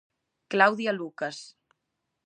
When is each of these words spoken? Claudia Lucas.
Claudia 0.51 0.91
Lucas. 0.99 1.37